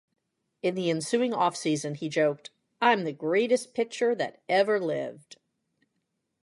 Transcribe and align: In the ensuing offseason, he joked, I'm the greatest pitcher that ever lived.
In 0.63 0.73
the 0.73 0.89
ensuing 0.89 1.31
offseason, 1.31 1.95
he 1.95 2.09
joked, 2.09 2.49
I'm 2.81 3.03
the 3.03 3.11
greatest 3.11 3.75
pitcher 3.75 4.15
that 4.15 4.41
ever 4.49 4.79
lived. 4.79 5.37